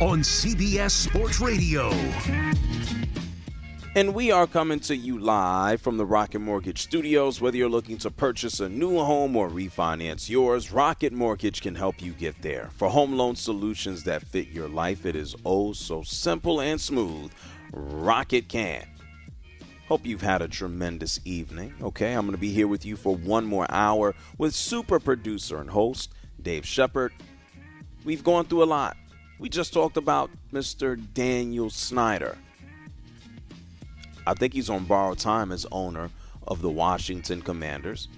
[0.00, 1.90] on CBS Sports Radio.
[3.96, 7.40] And we are coming to you live from the Rocket Mortgage Studios.
[7.40, 12.00] Whether you're looking to purchase a new home or refinance yours, Rocket Mortgage can help
[12.00, 12.70] you get there.
[12.76, 17.32] For home loan solutions that fit your life, it is oh so simple and smooth.
[17.72, 18.86] Rocket can.
[19.88, 21.74] Hope you've had a tremendous evening.
[21.82, 25.60] Okay, I'm going to be here with you for one more hour with super producer
[25.60, 27.12] and host Dave Shepard.
[28.04, 28.96] We've gone through a lot.
[29.40, 31.02] We just talked about Mr.
[31.14, 32.36] Daniel Snyder.
[34.26, 36.10] I think he's on borrowed time as owner
[36.46, 38.08] of the Washington Commanders.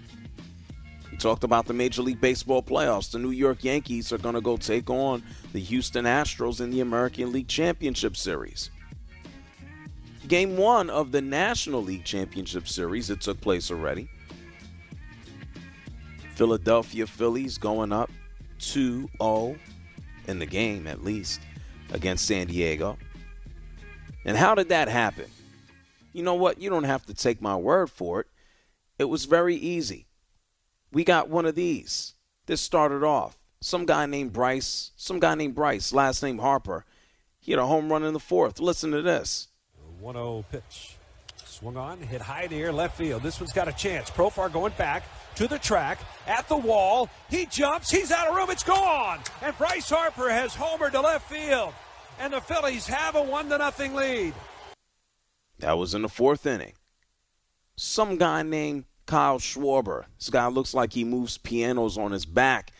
[1.13, 3.13] We talked about the Major League Baseball playoffs.
[3.13, 6.81] The New York Yankees are going to go take on the Houston Astros in the
[6.81, 8.71] American League Championship Series.
[10.27, 14.09] Game one of the National League Championship Series, it took place already.
[16.35, 18.11] Philadelphia Phillies going up
[18.59, 19.57] 2 0
[20.27, 21.41] in the game, at least,
[21.93, 22.99] against San Diego.
[24.25, 25.27] And how did that happen?
[26.13, 26.61] You know what?
[26.61, 28.27] You don't have to take my word for it.
[28.99, 30.07] It was very easy.
[30.93, 32.15] We got one of these.
[32.47, 33.39] This started off.
[33.61, 36.85] Some guy named Bryce, some guy named Bryce, last name Harper.
[37.39, 38.61] He had a home run in the fourth.
[38.61, 39.49] Listen to this.
[40.01, 40.97] 1 0 pitch.
[41.63, 43.23] Swung on, hit high in the air, left field.
[43.23, 44.11] This one's got a chance.
[44.11, 45.05] Profar going back
[45.37, 47.09] to the track, at the wall.
[47.31, 49.21] He jumps, he's out of room, it's gone.
[49.43, 51.73] And Bryce Harper has homered to left field.
[52.19, 54.35] And the Phillies have a 1 to nothing lead.
[55.61, 56.73] That was in the fourth inning.
[57.77, 60.07] Some guy named Kyle Schwarber.
[60.19, 62.73] This guy looks like he moves pianos on his back.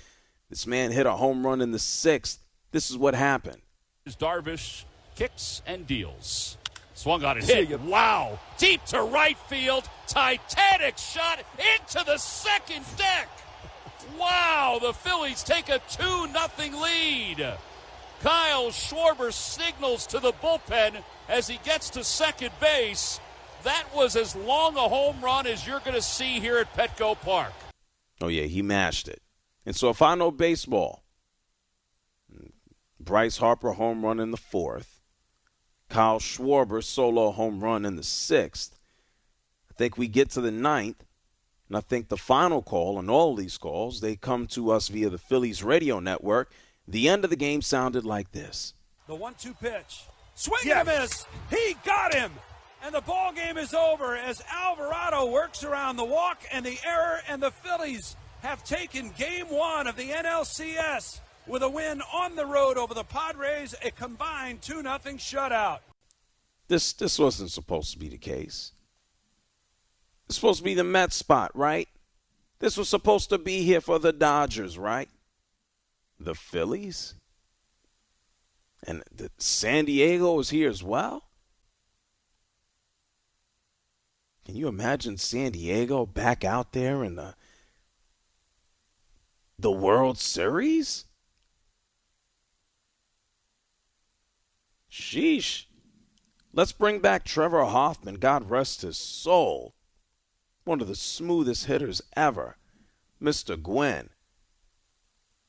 [0.51, 2.41] This man hit a home run in the sixth.
[2.73, 3.63] This is what happened.
[4.09, 4.83] Darvish
[5.15, 6.59] kicks and deals.
[7.03, 7.81] Swung on and hit.
[7.81, 8.39] Wow.
[8.59, 9.89] Deep to right field.
[10.07, 11.41] Titanic shot
[11.75, 13.29] into the second deck.
[14.17, 14.79] Wow.
[14.81, 17.55] The Phillies take a 2 0 lead.
[18.21, 23.19] Kyle Schwarber signals to the bullpen as he gets to second base.
[23.65, 27.21] That was as long a home run as you're going to see here at Petco
[27.21, 27.53] Park.
[28.21, 29.23] Oh, yeah, he mashed it.
[29.67, 31.03] And so if I know baseball,
[33.01, 35.02] Bryce Harper home run in the fourth,
[35.93, 38.81] Kyle Schwarber solo home run in the sixth.
[39.71, 41.05] I think we get to the ninth,
[41.69, 45.11] and I think the final call on all these calls, they come to us via
[45.11, 46.51] the Phillies radio network.
[46.89, 48.73] The end of the game sounded like this.
[49.07, 50.05] The one-two pitch.
[50.35, 50.79] Swing yes.
[50.81, 51.27] and a miss.
[51.51, 52.33] He got him.
[52.83, 57.19] And the ball game is over as Alvarado works around the walk and the error,
[57.29, 61.21] and the Phillies have taken game one of the NLCS
[61.53, 65.81] with a win on the road over the Padres, a combined 2 0 shutout.
[66.67, 68.73] This this wasn't supposed to be the case.
[70.27, 71.89] It's supposed to be the Mets spot, right?
[72.59, 75.11] This was supposed to be here for the Dodgers, right?
[76.19, 77.15] The Phillies?
[78.87, 81.25] And the San Diego is here as well?
[84.47, 87.35] Can you imagine San Diego back out there in the
[89.59, 91.05] the World Series?
[95.13, 95.67] Sheesh.
[96.55, 99.75] Let's bring back Trevor Hoffman, God rest his soul.
[100.65, 102.57] One of the smoothest hitters ever.
[103.21, 103.61] Mr.
[103.61, 104.09] Gwynn.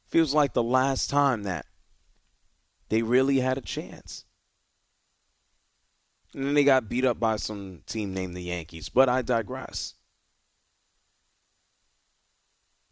[0.05, 1.65] Feels like the last time that
[2.89, 4.25] they really had a chance.
[6.33, 8.89] And then they got beat up by some team named the Yankees.
[8.89, 9.93] But I digress.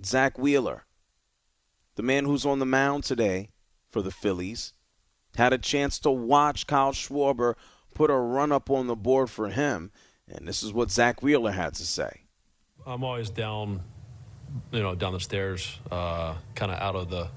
[0.05, 0.85] Zack Wheeler,
[1.95, 3.49] the man who's on the mound today
[3.89, 4.73] for the Phillies,
[5.35, 7.55] had a chance to watch Kyle Schwarber
[7.93, 9.91] put a run up on the board for him.
[10.27, 12.21] And this is what Zack Wheeler had to say.
[12.85, 13.81] I'm always down,
[14.71, 17.27] you know, down the stairs, uh, kind of out of the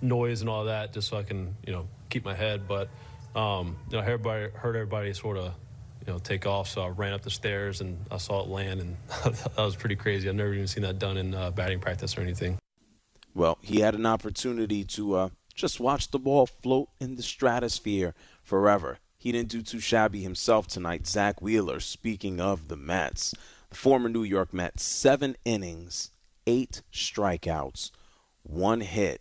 [0.00, 2.66] noise and all that, just so I can, you know, keep my head.
[2.66, 2.88] But,
[3.36, 5.52] um, you know, everybody heard everybody sort of
[6.06, 6.68] you know, take off.
[6.68, 9.96] So I ran up the stairs and I saw it land, and that was pretty
[9.96, 10.28] crazy.
[10.28, 12.58] I've never even seen that done in uh, batting practice or anything.
[13.34, 18.14] Well, he had an opportunity to uh, just watch the ball float in the stratosphere
[18.42, 18.98] forever.
[19.18, 21.06] He didn't do too shabby himself tonight.
[21.06, 23.34] Zack Wheeler, speaking of the Mets,
[23.68, 26.10] the former New York Mets, seven innings,
[26.46, 27.90] eight strikeouts,
[28.42, 29.20] one hit.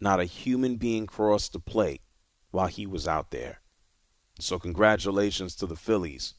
[0.00, 2.02] Not a human being crossed the plate
[2.50, 3.60] while he was out there.
[4.38, 6.34] So, congratulations to the Phillies.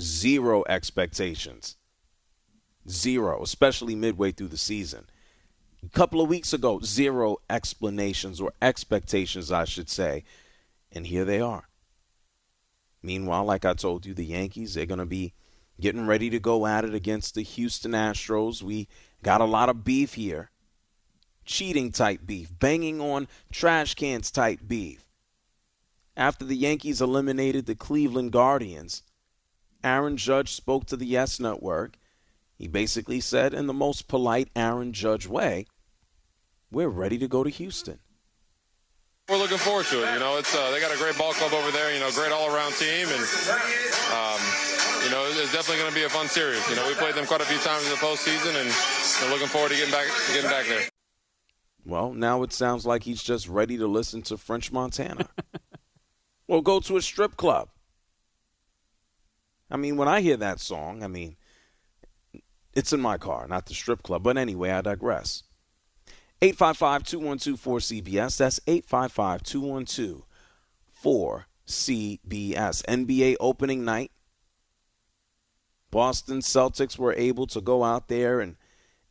[0.00, 1.76] Zero expectations.
[2.88, 5.06] Zero, especially midway through the season.
[5.86, 10.24] A couple of weeks ago, zero explanations or expectations, I should say.
[10.90, 11.68] And here they are.
[13.02, 15.32] Meanwhile, like I told you, the Yankees, they're going to be
[15.80, 18.62] getting ready to go at it against the Houston Astros.
[18.62, 18.88] We
[19.22, 20.50] got a lot of beef here.
[21.44, 25.06] Cheating type beef, banging on trash cans type beef.
[26.16, 29.04] After the Yankees eliminated the Cleveland Guardians,
[29.84, 31.96] Aaron Judge spoke to the Yes Network.
[32.56, 35.66] He basically said, in the most polite Aaron Judge way,
[36.70, 37.98] we're ready to go to Houston.
[39.28, 40.12] We're looking forward to it.
[40.14, 41.92] You know, it's uh, they got a great ball club over there.
[41.92, 43.24] You know, great all-around team, and
[44.14, 44.38] um,
[45.02, 46.62] you know, it's definitely going to be a fun series.
[46.70, 48.70] You know, we played them quite a few times in the postseason, and
[49.22, 50.88] we're looking forward to getting back, getting back there.
[51.84, 55.28] Well, now it sounds like he's just ready to listen to French Montana.
[56.48, 57.68] well, go to a strip club.
[59.70, 61.36] I mean, when I hear that song, I mean,
[62.74, 64.22] it's in my car, not the strip club.
[64.22, 65.42] But anyway, I digress.
[66.42, 68.36] 855 212 4CBS.
[68.36, 70.22] That's 855 212
[71.02, 72.84] 4CBS.
[72.84, 74.12] NBA opening night.
[75.90, 78.56] Boston Celtics were able to go out there and,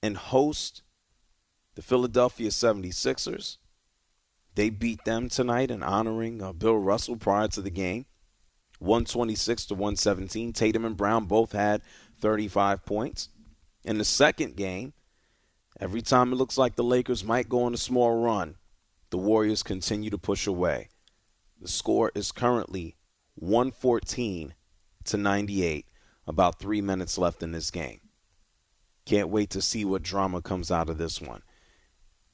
[0.04, 0.84] and host
[1.74, 3.58] the Philadelphia 76ers.
[4.54, 8.06] They beat them tonight in honoring uh, Bill Russell prior to the game.
[8.80, 10.54] 126 to 117.
[10.54, 11.82] Tatum and Brown both had
[12.20, 13.30] 35 points.
[13.84, 14.94] In the second game,
[15.80, 18.56] every time it looks like the Lakers might go on a small run,
[19.10, 20.90] the Warriors continue to push away.
[21.62, 22.96] The score is currently
[23.36, 24.54] 114
[25.06, 25.86] to 98,
[26.28, 28.02] about three minutes left in this game.
[29.06, 31.44] Can't wait to see what drama comes out of this one.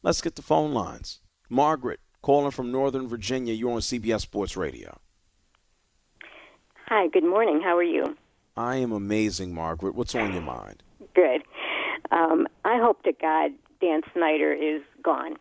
[0.04, 1.20] Let's get the phone lines.
[1.50, 3.54] Margaret, calling from Northern Virginia.
[3.54, 5.00] You're on CBS Sports Radio.
[6.88, 7.62] Hi, good morning.
[7.62, 8.16] How are you?
[8.56, 9.96] I am amazing, Margaret.
[9.96, 10.84] What's on your mind?
[11.14, 11.44] Good.
[12.12, 15.38] Um, I hope to God Dan Snyder is gone.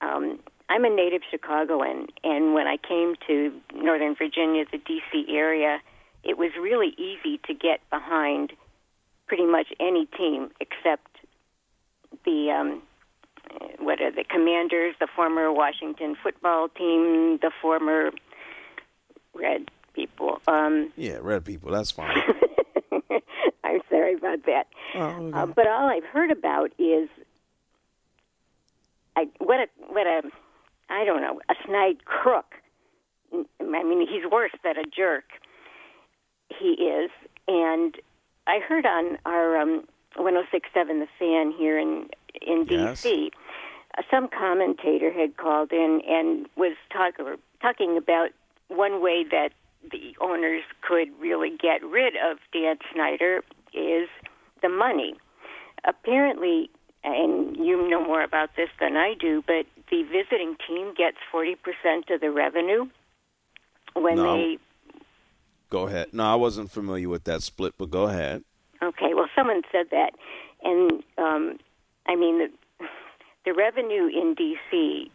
[0.00, 0.38] Um,
[0.68, 5.26] I'm a native Chicagoan, and when I came to Northern Virginia, the D.C.
[5.28, 5.80] area,
[6.22, 8.52] it was really easy to get behind
[9.26, 11.08] pretty much any team except
[12.24, 12.82] the um,
[13.78, 18.10] what are the Commanders, the former Washington football team, the former
[19.34, 20.40] Red people.
[20.46, 21.72] Um, yeah, red people.
[21.72, 22.16] That's fine.
[24.00, 24.66] Sorry about that.
[24.94, 25.38] Oh, okay.
[25.38, 27.08] uh, but all I've heard about is
[29.16, 30.22] I, what a what a
[30.88, 32.54] I don't know a snide crook.
[33.32, 35.24] I mean, he's worse than a jerk.
[36.48, 37.10] He is,
[37.46, 37.94] and
[38.46, 39.84] I heard on our um,
[40.16, 40.42] 106.7
[40.74, 42.08] The Fan here in
[42.40, 43.02] in Yes.
[43.02, 43.30] D.C.
[43.98, 48.30] Uh, some commentator had called in and was talk, or talking about
[48.68, 49.50] one way that
[49.92, 53.42] the owners could really get rid of Dan Snyder
[53.74, 54.08] is
[54.62, 55.14] the money.
[55.84, 56.70] Apparently,
[57.02, 61.56] and you know more about this than I do, but the visiting team gets 40%
[62.14, 62.86] of the revenue
[63.94, 64.36] when No.
[64.36, 64.58] they.
[65.70, 66.08] Go ahead.
[66.12, 68.42] No, I wasn't familiar with that split, but go ahead.
[68.82, 70.10] Okay, well, someone said that.
[70.62, 71.58] And, um,
[72.06, 72.86] I mean, the,
[73.44, 75.10] the revenue in D.C.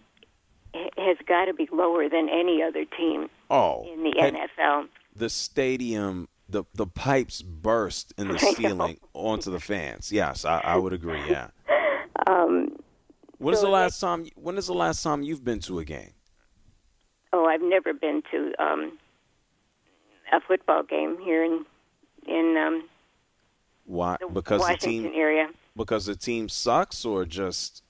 [0.97, 4.87] has got to be lower than any other team Oh, in the NFL.
[5.15, 10.11] the stadium, the the pipes burst in the ceiling onto the fans.
[10.11, 11.21] Yes, I, I would agree.
[11.27, 11.47] Yeah.
[12.27, 12.77] Um,
[13.37, 14.27] When is So the last time?
[14.35, 16.11] When is the last time you've been to a game?
[17.33, 18.97] oh, I've never been to um,
[20.31, 21.65] a football game here in
[22.27, 22.87] in um,
[23.85, 24.17] Why?
[24.19, 25.49] the Because the Washington team area.
[25.75, 27.83] because the team sucks, or just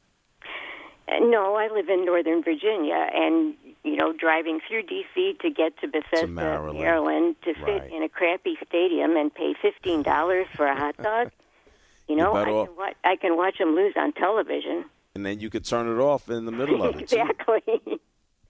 [1.08, 3.56] Uh, No, I live in Northern Virginia, and
[3.86, 5.38] you know, driving through D.C.
[5.42, 7.36] to get to Bethesda, Maryland.
[7.44, 7.94] to sit Right.
[7.94, 11.32] in a crappy stadium and pay fifteen dollars for a hot dog.
[12.10, 14.86] You know, I can, wa- I can watch them lose on television.
[15.16, 17.08] and then you could turn it off in the middle of it.
[17.10, 17.16] too.
[17.22, 18.00] exactly.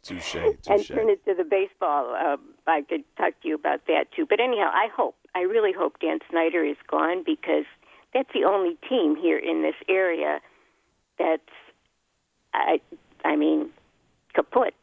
[0.04, 0.36] Touche.
[0.68, 2.16] and turn it to the baseball.
[2.16, 2.38] Uh,
[2.68, 4.26] I could talk to you about that too.
[4.26, 7.66] But anyhow, I hope, I really hope Dan Snyder is gone because
[8.14, 10.40] that's the only team here in this area
[11.18, 11.42] that's,
[12.54, 12.80] I,
[13.24, 13.70] I mean,
[14.34, 14.74] kaput,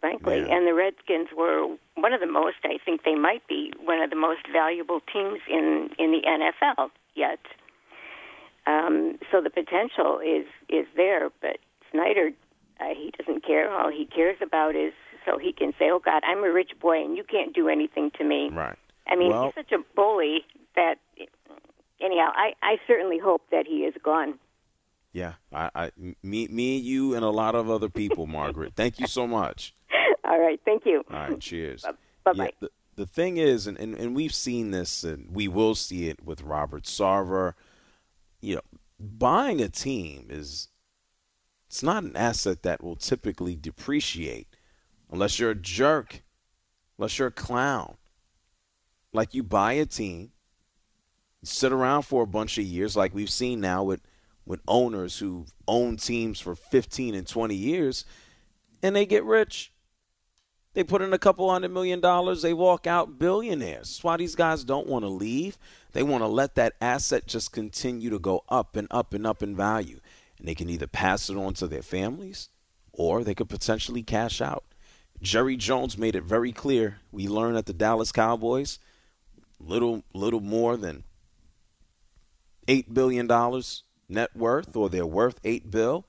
[0.00, 0.38] frankly.
[0.38, 0.54] Yeah.
[0.54, 2.56] And the Redskins were one of the most.
[2.64, 6.90] I think they might be one of the most valuable teams in in the NFL
[7.14, 7.40] yet.
[8.66, 11.58] Um, so the potential is is there, but
[11.90, 12.30] Snyder,
[12.80, 13.72] uh, he doesn't care.
[13.72, 14.92] All he cares about is
[15.24, 18.10] so he can say, "Oh God, I'm a rich boy, and you can't do anything
[18.18, 18.76] to me." Right.
[19.06, 20.44] I mean, Well- he's such a bully
[20.76, 20.98] that.
[22.00, 24.38] Anyhow, I I certainly hope that he is gone.
[25.12, 25.90] Yeah, I, I,
[26.22, 28.74] me, me, you, and a lot of other people, Margaret.
[28.76, 29.74] Thank you so much.
[30.28, 31.02] All right, thank you.
[31.10, 31.84] All right, cheers.
[32.24, 32.52] Bye Yeah, bye.
[32.60, 36.24] the, the thing is, and, and, and we've seen this, and we will see it
[36.24, 37.54] with Robert Sarver.
[38.40, 38.60] You know,
[39.00, 40.68] buying a team is
[41.68, 44.48] it's not an asset that will typically depreciate
[45.10, 46.22] unless you're a jerk,
[46.98, 47.96] unless you're a clown.
[49.12, 50.32] Like you buy a team,
[51.42, 54.02] sit around for a bunch of years, like we've seen now with
[54.44, 58.06] with owners who own teams for 15 and 20 years,
[58.82, 59.72] and they get rich.
[60.78, 63.88] They put in a couple hundred million dollars, they walk out billionaires.
[63.88, 65.58] That's why these guys don't want to leave.
[65.90, 69.42] They want to let that asset just continue to go up and up and up
[69.42, 69.98] in value.
[70.38, 72.50] And they can either pass it on to their families
[72.92, 74.62] or they could potentially cash out.
[75.20, 76.98] Jerry Jones made it very clear.
[77.10, 78.78] We learned at the Dallas Cowboys,
[79.58, 81.02] little little more than
[82.68, 86.06] eight billion dollars net worth, or they're worth eight bill.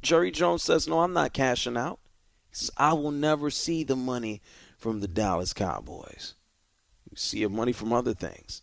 [0.00, 2.00] Jerry Jones says, "No, I'm not cashing out."
[2.76, 4.42] "I will never see the money
[4.78, 6.34] from the Dallas Cowboys.
[7.10, 8.62] You see your money from other things."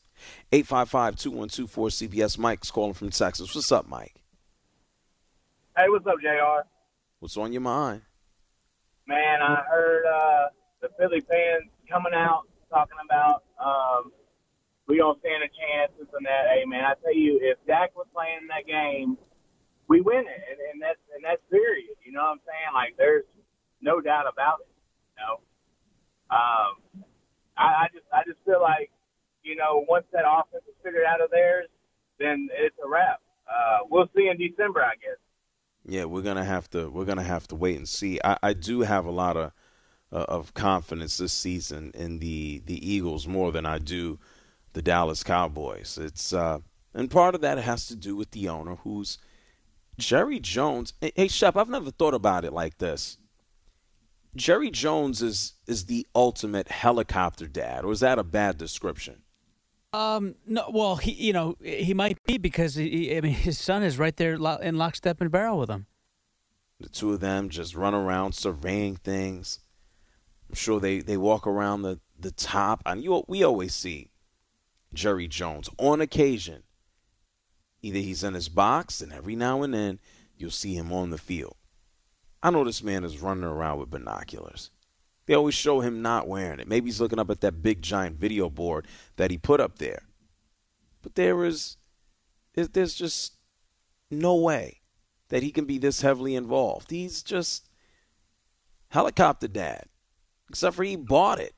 [0.51, 2.37] 855-212-4CBS.
[2.37, 3.55] Mike's calling from Texas.
[3.55, 4.21] What's up, Mike?
[5.75, 6.67] Hey, what's up, Jr.
[7.19, 8.01] What's on your mind?
[9.07, 10.47] Man, I heard uh,
[10.81, 14.11] the Philly fans coming out talking about um,
[14.87, 16.47] we don't stand a chance, this and that.
[16.53, 19.17] Hey, man, I tell you, if Dak was playing that game,
[19.87, 21.95] we win it, and, and that's and that's period.
[22.05, 22.71] You know what I'm saying?
[22.73, 23.23] Like, there's
[23.81, 24.67] no doubt about it.
[25.17, 25.33] You know,
[26.29, 27.03] um,
[27.57, 28.91] I, I just I just feel like
[29.43, 31.67] you know once that offense is figured out of theirs,
[32.19, 33.21] then it's a wrap.
[33.47, 35.17] Uh, we'll see in December, I guess.
[35.85, 38.19] Yeah, we're gonna have to we're gonna have to wait and see.
[38.23, 39.51] I, I do have a lot of
[40.11, 44.19] uh, of confidence this season in the the Eagles more than I do
[44.73, 45.97] the Dallas Cowboys.
[45.97, 46.59] It's uh,
[46.93, 49.17] and part of that has to do with the owner, who's
[49.97, 50.93] Jerry Jones.
[51.01, 53.17] Hey, Shep, I've never thought about it like this.
[54.35, 59.23] Jerry Jones is is the ultimate helicopter dad, or is that a bad description?
[59.93, 63.83] Um, no, well, he, you know, he might be because he, I mean, his son
[63.83, 65.85] is right there in lockstep and barrel with him.
[66.79, 69.59] The two of them just run around surveying things.
[70.49, 72.81] I'm sure they, they walk around the, the top.
[72.85, 74.11] And you we always see
[74.93, 76.63] Jerry Jones on occasion.
[77.81, 79.99] Either he's in his box, and every now and then
[80.37, 81.55] you'll see him on the field.
[82.43, 84.71] I know this man is running around with binoculars.
[85.25, 86.67] They always show him not wearing it.
[86.67, 90.03] Maybe he's looking up at that big giant video board that he put up there.
[91.01, 91.77] But there is,
[92.55, 93.33] there's just
[94.09, 94.81] no way
[95.29, 96.91] that he can be this heavily involved.
[96.91, 97.69] He's just
[98.89, 99.85] helicopter dad,
[100.49, 101.53] except for he bought it.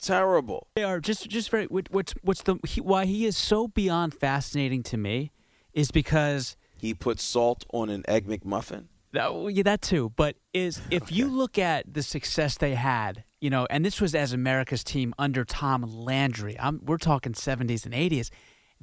[0.00, 0.66] Terrible.
[0.74, 1.66] They are just just very.
[1.66, 5.30] what- What's what's the he, why he is so beyond fascinating to me
[5.72, 8.86] is because He put salt on an egg McMuffin.
[9.12, 10.12] That, yeah, that too.
[10.16, 14.16] But is if you look at the success they had, you know, and this was
[14.16, 16.58] as America's team under Tom Landry.
[16.58, 18.30] I'm, we're talking 70s and 80s.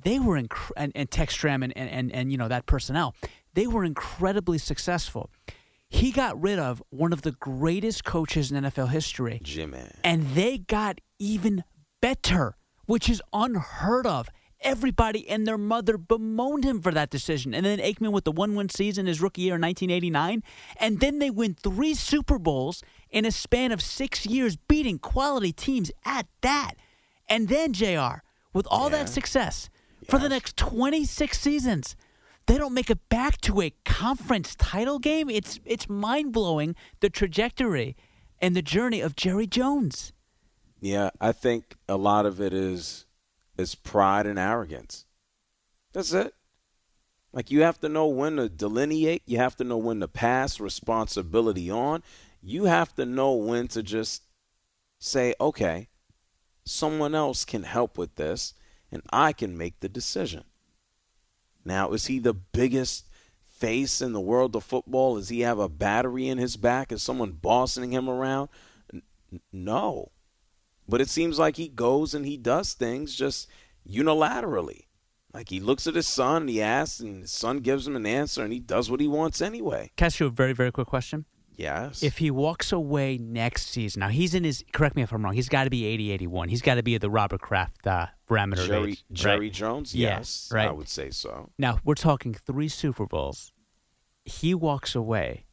[0.01, 3.15] They were inc- and, and Tex Schramm and, and, and, and you know that personnel.
[3.53, 5.29] They were incredibly successful.
[5.89, 9.91] He got rid of one of the greatest coaches in NFL history, Jimmy.
[10.05, 11.65] and they got even
[12.01, 14.29] better, which is unheard of.
[14.61, 17.53] Everybody and their mother bemoaned him for that decision.
[17.53, 20.43] And then Aikman with the one win season his rookie year in 1989.
[20.77, 25.53] And then they win three Super Bowls in a span of six years, beating quality
[25.53, 26.73] teams at that.
[27.29, 28.21] And then, JR,
[28.53, 29.69] with all that success,
[30.09, 31.95] for the next 26 seasons,
[32.47, 35.29] they don't make it back to a conference title game.
[35.29, 37.95] It's, it's mind blowing the trajectory
[38.41, 40.11] and the journey of Jerry Jones.
[40.81, 43.05] Yeah, I think a lot of it is
[43.59, 45.05] is pride and arrogance.
[45.93, 46.33] That's it.
[47.31, 50.59] Like you have to know when to delineate, you have to know when to pass
[50.59, 52.01] responsibility on.
[52.41, 54.23] You have to know when to just
[54.97, 55.89] say, "Okay,
[56.63, 58.53] someone else can help with this
[58.91, 60.45] and I can make the decision."
[61.65, 63.09] Now, is he the biggest
[63.43, 65.15] face in the world of football?
[65.15, 66.91] Does he have a battery in his back?
[66.91, 68.49] Is someone bossing him around?
[68.91, 69.03] N-
[69.51, 70.11] no.
[70.89, 73.47] But it seems like he goes and he does things just
[73.87, 74.85] unilaterally.
[75.33, 78.05] Like he looks at his son and he asks, and his son gives him an
[78.05, 79.91] answer, and he does what he wants anyway.
[79.95, 81.25] Can I ask you a very, very quick question?
[81.55, 82.01] Yes.
[82.01, 84.63] If he walks away next season, now he's in his.
[84.71, 85.33] Correct me if I'm wrong.
[85.33, 86.49] He's got to be 80, 81.
[86.49, 88.65] He's got to be at the Robert Kraft uh, parameter.
[88.65, 89.53] Jerry, age, Jerry right?
[89.53, 90.69] Jones, Yeah, yes, right.
[90.69, 91.49] I would say so.
[91.57, 93.51] Now we're talking three Super Bowls.
[94.23, 95.45] He walks away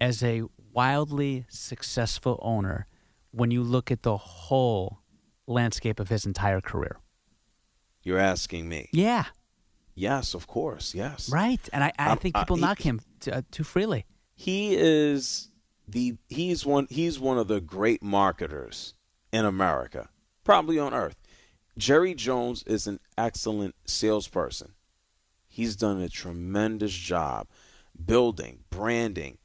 [0.00, 2.86] as a wildly successful owner
[3.30, 5.00] when you look at the whole
[5.46, 6.98] landscape of his entire career.
[8.02, 8.88] You're asking me.
[8.92, 9.26] Yeah,
[9.94, 10.94] Yes, of course.
[10.94, 11.28] Yes.
[11.28, 11.68] right.
[11.72, 14.06] And I, I Um, think uh, people he- knock him t- uh, too freely.
[14.36, 15.50] He is
[15.88, 18.94] the he's one he's one of the great marketers
[19.32, 20.08] in America,
[20.44, 21.16] probably on earth.
[21.76, 24.74] Jerry Jones is an excellent salesperson.
[25.48, 27.48] He's done a tremendous job
[28.06, 29.38] building, branding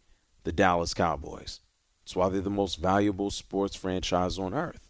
[0.43, 1.61] the Dallas Cowboys.
[2.03, 4.89] That's why they're the most valuable sports franchise on earth.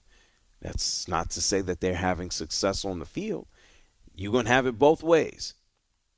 [0.62, 3.48] That's not to say that they're having success on the field.
[4.16, 5.54] You're going to have it both ways.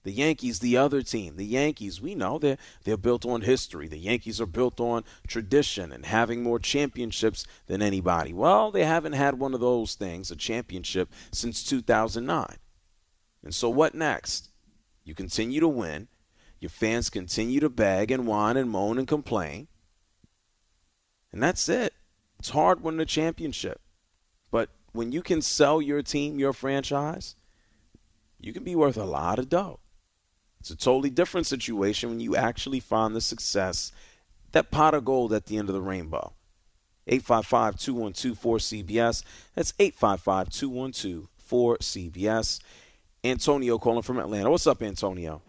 [0.03, 3.87] The Yankees, the other team, the Yankees, we know they're, they're built on history.
[3.87, 8.31] The Yankees are built on tradition and having more championships than anybody.
[8.31, 12.45] Well, they haven't had one of those things, a championship, since 2009.
[13.43, 14.49] And so what next?
[15.03, 16.07] You continue to win.
[16.59, 19.67] Your fans continue to beg and whine and moan and complain.
[21.35, 21.93] And that's it.
[22.39, 23.81] It's hard winning a championship.
[24.51, 27.35] But when you can sell your team, your franchise,
[28.39, 29.81] you can be worth a lot of dough.
[30.61, 33.91] It's a totally different situation when you actually find the success,
[34.53, 36.31] that pot of gold at the end of the rainbow.
[37.05, 39.23] 855 212 4CBS.
[39.55, 42.61] That's 855 212 4CBS.
[43.25, 44.49] Antonio calling from Atlanta.
[44.49, 45.41] What's up, Antonio?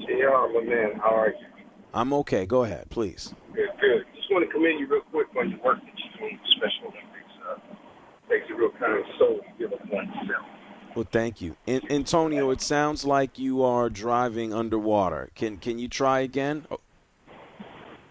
[0.00, 1.46] JR, my man, how are you?
[1.94, 2.44] I'm okay.
[2.44, 3.32] Go ahead, please.
[3.54, 4.04] Good, good.
[4.30, 6.82] Just want to commend you real quick on your work that you're doing with Special
[6.84, 7.34] Olympics.
[7.50, 10.46] Uh, takes a real kind of soul to give up oneself.
[10.94, 11.56] Well, thank you.
[11.66, 15.30] An- Antonio, it sounds like you are driving underwater.
[15.34, 16.64] Can can you try again?
[16.70, 16.78] Oh,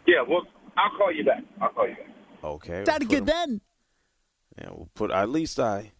[0.05, 0.41] Yeah, well,
[0.75, 1.41] I'll call you back.
[1.61, 2.09] I'll call you back.
[2.43, 2.83] okay.
[2.85, 3.61] Sounded we'll good then.
[4.57, 5.93] Yeah, we'll put at least I.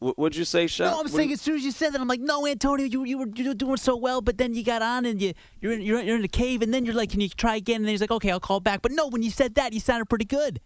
[0.00, 0.86] He, what, what'd you say, Shaq?
[0.86, 2.86] No, I'm What saying you- as soon as you said that, I'm like, no, Antonio,
[2.86, 5.32] you you were you were doing so well, but then you got on and you
[5.60, 7.76] you're in, you're, you're in the cave, and then you're like, can you try again?
[7.76, 8.82] And then he's like, okay, I'll call back.
[8.82, 10.60] But no, when you said that, you sounded pretty good.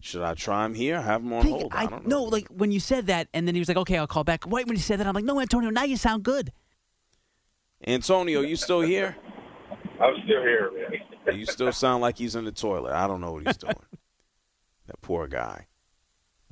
[0.00, 1.00] should I try him here?
[1.00, 1.72] Have him on Think- hold?
[1.74, 2.18] I, I don't know.
[2.18, 4.44] no, like when you said that, and then he was like, okay, I'll call back.
[4.46, 6.52] Right when you said that, I'm like, no, Antonio, now you sound good.
[7.86, 9.16] Antonio, you still here?
[10.00, 10.70] I'm still here,
[11.26, 11.38] man.
[11.38, 12.92] you still sound like he's in the toilet.
[12.92, 13.74] I don't know what he's doing.
[14.86, 15.66] that poor guy.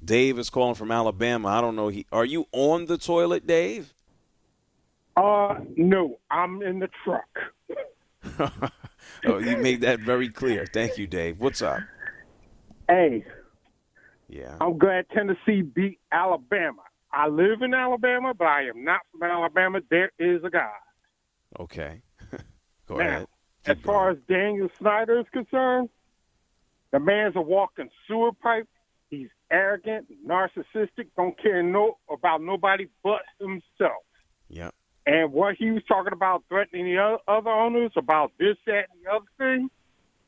[0.05, 1.49] Dave is calling from Alabama.
[1.49, 1.89] I don't know.
[1.89, 3.95] He are you on the toilet, Dave?
[5.17, 7.29] Uh, no, I'm in the truck.
[9.27, 10.67] oh, you made that very clear.
[10.73, 11.39] Thank you, Dave.
[11.39, 11.81] What's up?
[12.89, 13.25] Hey,
[14.29, 14.57] Yeah.
[14.61, 16.83] I'm glad Tennessee beat Alabama.
[17.13, 19.81] I live in Alabama, but I am not from Alabama.
[19.89, 20.69] There is a God.
[21.61, 22.03] Okay.
[22.89, 23.27] Go now, ahead.
[23.67, 25.89] as far as Daniel Snyder is concerned,
[26.91, 28.69] the man's a walking sewer pipe.
[29.51, 34.03] Arrogant, narcissistic, don't care no about nobody but himself.
[34.49, 34.71] Yeah.
[35.07, 39.11] And what he was talking about threatening the other owners about this, that, and the
[39.11, 39.69] other thing,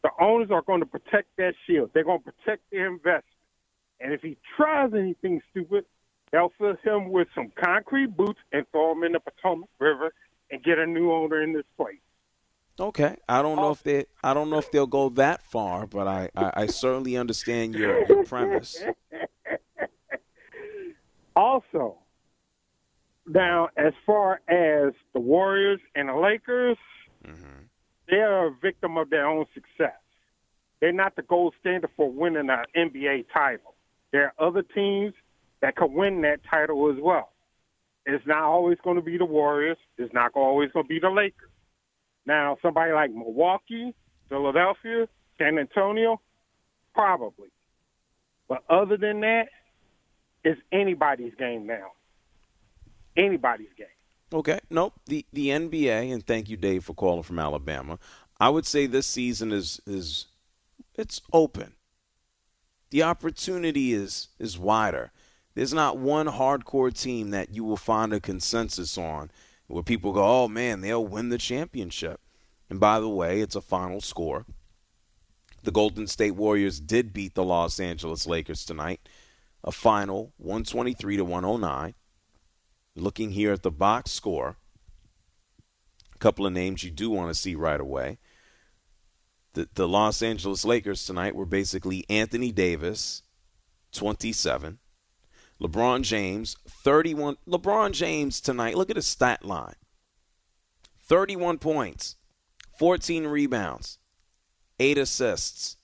[0.02, 1.90] the owners are going to protect that shield.
[1.94, 3.24] They're going to protect their investment.
[4.00, 5.86] And if he tries anything stupid,
[6.30, 10.12] they'll fill him with some concrete boots and throw him in the Potomac River
[10.50, 11.96] and get a new owner in this place.
[12.78, 13.16] Okay.
[13.28, 16.28] I don't know if they I don't know if they'll go that far, but I,
[16.36, 18.82] I, I certainly understand your, your premise.
[21.36, 21.98] Also,
[23.26, 26.78] now as far as the Warriors and the Lakers,
[27.22, 27.64] mm-hmm.
[28.08, 30.00] they're a victim of their own success.
[30.80, 33.74] They're not the gold standard for winning an NBA title.
[34.12, 35.12] There are other teams
[35.60, 37.32] that can win that title as well.
[38.06, 39.78] It's not always going to be the Warriors.
[39.98, 41.50] It's not always going to be the Lakers.
[42.26, 43.94] Now, somebody like Milwaukee,
[44.28, 45.06] Philadelphia,
[45.38, 46.20] San Antonio,
[46.94, 47.48] probably.
[48.48, 49.48] But other than that,
[50.44, 51.92] it's anybody's game now.
[53.16, 53.86] Anybody's game.
[54.32, 54.58] Okay.
[54.70, 54.94] Nope.
[55.06, 57.98] The the NBA, and thank you, Dave, for calling from Alabama.
[58.38, 60.26] I would say this season is is
[60.94, 61.74] it's open.
[62.90, 65.12] The opportunity is is wider.
[65.54, 69.30] There's not one hardcore team that you will find a consensus on
[69.66, 72.20] where people go, "Oh man, they'll win the championship."
[72.68, 74.46] And by the way, it's a final score.
[75.62, 79.08] The Golden State Warriors did beat the Los Angeles Lakers tonight,
[79.64, 81.94] a final 123 to 109.
[82.94, 84.56] Looking here at the box score,
[86.14, 88.18] a couple of names you do want to see right away.
[89.52, 93.22] The, the Los Angeles Lakers tonight were basically Anthony Davis,
[93.92, 94.78] 27.
[95.60, 97.36] LeBron James, 31.
[97.48, 99.74] LeBron James tonight, look at his stat line
[101.00, 102.16] 31 points,
[102.78, 103.98] 14 rebounds,
[104.78, 105.76] eight assists.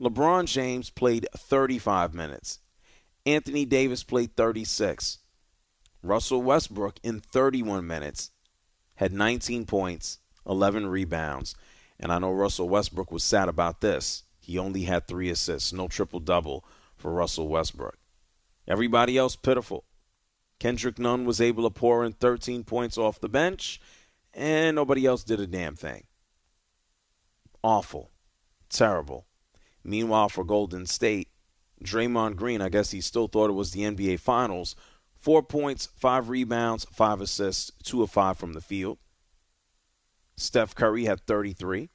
[0.00, 2.60] LeBron James played 35 minutes.
[3.26, 5.18] Anthony Davis played 36.
[6.02, 8.30] Russell Westbrook in 31 minutes
[8.94, 11.54] had 19 points, 11 rebounds.
[11.98, 14.24] And I know Russell Westbrook was sad about this.
[14.40, 16.64] He only had three assists, no triple double
[16.96, 17.99] for Russell Westbrook.
[18.66, 19.84] Everybody else pitiful.
[20.58, 23.80] Kendrick Nunn was able to pour in 13 points off the bench,
[24.34, 26.04] and nobody else did a damn thing.
[27.62, 28.10] Awful.
[28.68, 29.26] Terrible.
[29.82, 31.28] Meanwhile, for Golden State,
[31.82, 34.76] Draymond Green, I guess he still thought it was the NBA Finals.
[35.16, 38.98] Four points, five rebounds, five assists, two of five from the field.
[40.36, 41.90] Steph Curry had 33.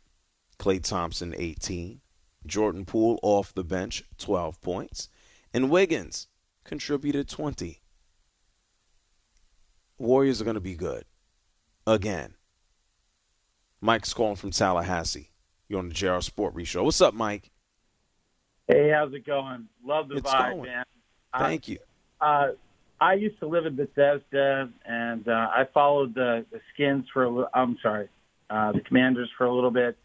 [0.60, 2.02] Klay Thompson, 18.
[2.46, 5.10] Jordan Poole off the bench, 12 points.
[5.54, 6.28] And Wiggins
[6.66, 7.80] contributed 20.
[9.98, 11.06] Warriors are going to be good.
[11.88, 12.34] Again.
[13.80, 15.30] Mike's calling from Tallahassee.
[15.70, 16.84] You're on the JR Sport Brief Show.
[16.84, 17.52] What's up, Mike?
[18.68, 19.68] Hey, how's it going?
[19.86, 20.64] Love the It's vibe, going.
[20.64, 20.84] man.
[21.38, 21.78] Thank you.
[22.20, 22.50] Uh,
[23.00, 27.30] I used to live in Bethesda, and uh, I followed the, the Skins for a
[27.30, 27.50] little.
[27.54, 28.08] I'm sorry,
[28.50, 29.98] uh, the Commanders for a little bit.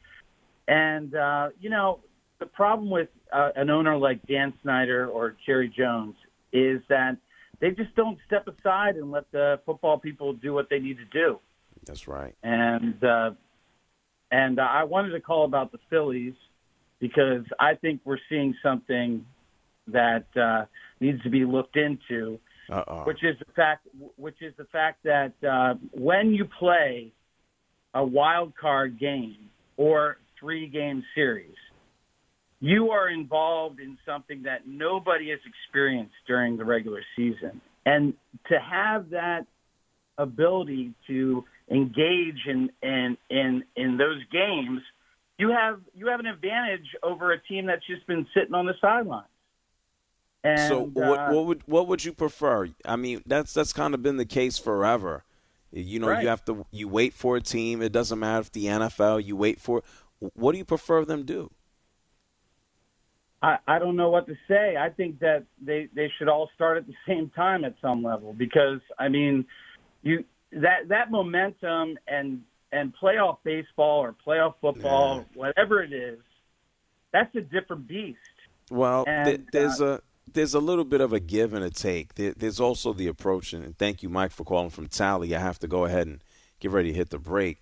[0.68, 2.00] And uh, you know,
[2.38, 6.16] the problem with uh, an owner like Dan Snyder or Jerry Jones
[6.52, 7.16] is that
[7.60, 11.04] they just don't step aside and let the football people do what they need to
[11.12, 11.38] do.
[11.86, 12.34] That's right.
[12.42, 13.30] And uh,
[14.30, 16.34] and I wanted to call about the Phillies
[17.00, 19.24] because I think we're seeing something
[19.88, 20.66] that uh,
[21.00, 22.38] needs to be looked into,
[22.70, 23.04] Uh-oh.
[23.04, 23.86] which is the fact
[24.16, 27.12] which is the fact that uh, when you play
[27.94, 31.56] a wild card game or three game series,
[32.60, 38.14] you are involved in something that nobody has experienced during the regular season, and
[38.48, 39.46] to have that
[40.18, 44.80] ability to engage in in in, in those games,
[45.38, 48.74] you have you have an advantage over a team that's just been sitting on the
[48.80, 49.26] sidelines.
[50.42, 52.68] And so what, uh, what would what would you prefer?
[52.84, 55.24] I mean, that's that's kind of been the case forever.
[55.72, 56.22] You know, Right.
[56.22, 57.80] you have to you wait for a team.
[57.80, 59.24] It doesn't matter if the NFL.
[59.24, 59.82] You wait for.
[60.34, 61.50] What do you prefer them do?
[63.42, 64.76] I, I don't know what to say.
[64.76, 68.32] I think that they, they should all start at the same time at some level
[68.32, 69.46] because I mean,
[70.02, 76.20] you that that momentum and and playoff baseball or playoff football, whatever it is,
[77.12, 78.18] that's a different beast.
[78.70, 80.00] Well, th- there's uh, a
[80.32, 82.14] there's a little bit of a give and a take.
[82.14, 85.34] There, there's also the approach, and thank you, Mike, for calling from Tally.
[85.34, 86.22] I have to go ahead and
[86.60, 87.60] get ready to hit the break.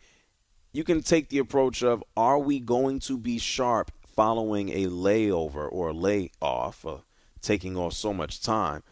[0.72, 5.68] You can take the approach of: Are we going to be sharp following a layover
[5.70, 6.96] or a layoff, uh,
[7.40, 8.82] taking off so much time,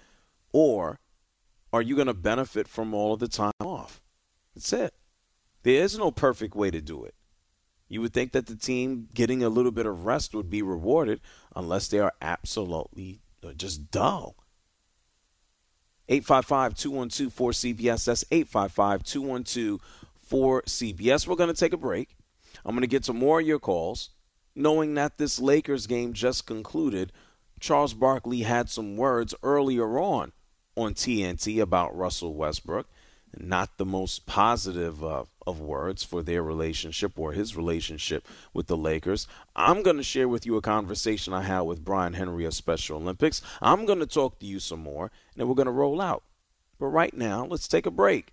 [0.52, 1.00] or
[1.72, 4.00] are you going to benefit from all of the time off?
[4.54, 4.94] That's it.
[5.64, 7.16] There is no perfect way to do it.
[7.88, 11.20] You would think that the team getting a little bit of rest would be rewarded
[11.56, 14.36] unless they are absolutely uh, just dull.
[16.08, 18.04] 855-212-4CBS.
[18.04, 18.22] That's
[20.30, 21.26] 855-212-4CBS.
[21.26, 22.14] We're going to take a break.
[22.64, 24.10] I'm going to get to more of your calls.
[24.58, 27.12] Knowing that this Lakers game just concluded,
[27.60, 30.32] Charles Barkley had some words earlier on
[30.74, 32.88] on TNT about Russell Westbrook.
[33.38, 38.78] Not the most positive uh, of words for their relationship or his relationship with the
[38.78, 39.28] Lakers.
[39.54, 42.96] I'm going to share with you a conversation I had with Brian Henry of Special
[42.96, 43.42] Olympics.
[43.60, 46.22] I'm going to talk to you some more, and then we're going to roll out.
[46.78, 48.32] But right now, let's take a break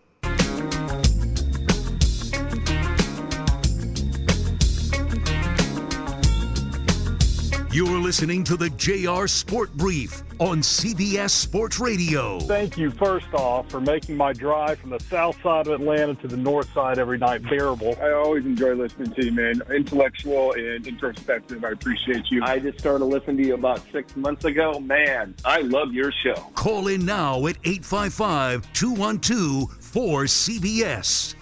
[7.73, 12.37] You're listening to the JR Sport Brief on CBS Sports Radio.
[12.41, 16.27] Thank you, first off, for making my drive from the south side of Atlanta to
[16.27, 17.95] the north side every night bearable.
[18.01, 19.61] I always enjoy listening to you, man.
[19.73, 21.63] Intellectual and introspective.
[21.63, 22.43] I appreciate you.
[22.43, 24.77] I just started listening to you about six months ago.
[24.81, 26.35] Man, I love your show.
[26.55, 31.35] Call in now at 855 212 4CBS.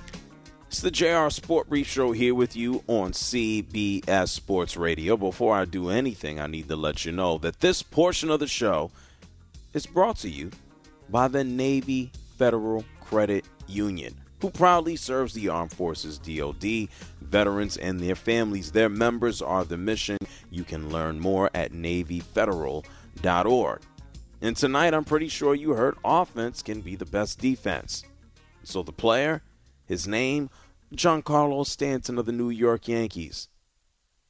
[0.69, 5.17] It's the JR Sport Brief Show here with you on CBS Sports Radio.
[5.17, 8.45] Before I do anything, I need to let you know that this portion of the
[8.45, 8.91] show
[9.73, 10.51] is brought to you
[11.09, 16.87] by the Navy Federal Credit Union, who proudly serves the Armed Forces DoD,
[17.19, 18.71] veterans, and their families.
[18.71, 20.19] Their members are the mission.
[20.51, 23.81] You can learn more at NavyFederal.org.
[24.41, 28.03] And tonight, I'm pretty sure you heard offense can be the best defense.
[28.63, 29.41] So the player,
[29.87, 30.51] his name,
[30.93, 33.47] Giancarlo Stanton of the New York Yankees.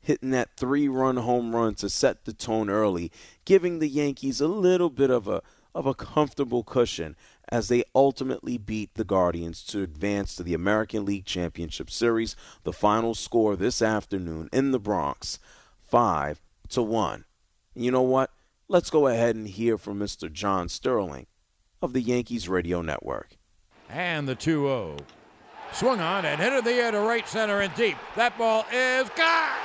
[0.01, 3.11] Hitting that three run home run to set the tone early,
[3.45, 5.41] giving the Yankees a little bit of a,
[5.75, 7.15] of a comfortable cushion
[7.49, 12.35] as they ultimately beat the Guardians to advance to the American League Championship Series.
[12.63, 15.39] The final score this afternoon in the Bronx,
[15.81, 17.25] 5 to 1.
[17.75, 18.31] You know what?
[18.67, 20.31] Let's go ahead and hear from Mr.
[20.31, 21.27] John Sterling
[21.81, 23.35] of the Yankees Radio Network.
[23.89, 24.97] And the 2 0.
[25.71, 27.97] Swung on and hit in the air to right center and deep.
[28.15, 29.57] That ball is gone.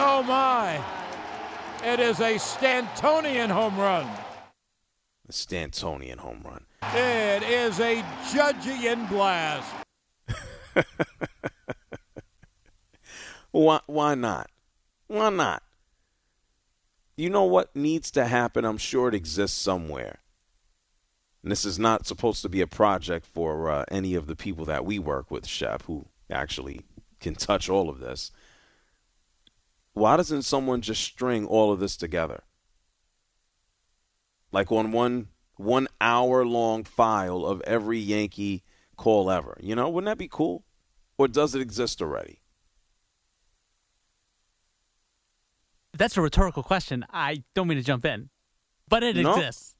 [0.00, 0.82] Oh my.
[1.84, 4.06] It is a Stantonian home run.
[5.28, 6.64] A Stantonian home run.
[6.94, 9.70] It is a Judgian blast.
[13.50, 14.50] why, why not?
[15.06, 15.62] Why not?
[17.16, 18.64] You know what needs to happen?
[18.64, 20.18] I'm sure it exists somewhere.
[21.44, 24.64] And this is not supposed to be a project for uh, any of the people
[24.64, 26.80] that we work with, Shep, who actually
[27.20, 28.32] can touch all of this.
[29.92, 32.44] Why doesn't someone just string all of this together?
[34.52, 38.64] Like on one one hour long file of every Yankee
[38.96, 39.58] call ever.
[39.60, 40.64] You know, wouldn't that be cool?
[41.18, 42.40] Or does it exist already?
[45.92, 47.04] That's a rhetorical question.
[47.12, 48.30] I don't mean to jump in,
[48.88, 49.34] but it no?
[49.34, 49.73] exists.